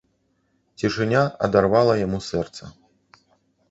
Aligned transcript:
Цішыня 0.81 1.23
адарвала 1.49 1.93
яму 2.05 2.25
сэрца. 2.33 2.63